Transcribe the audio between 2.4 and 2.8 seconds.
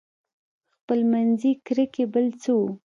څه وو.